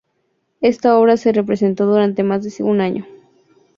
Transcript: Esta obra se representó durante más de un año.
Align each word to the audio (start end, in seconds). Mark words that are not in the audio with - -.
Esta 0.61 0.97
obra 0.97 1.15
se 1.15 1.31
representó 1.31 1.85
durante 1.85 2.23
más 2.23 2.43
de 2.43 2.63
un 2.63 2.81
año. 2.81 3.05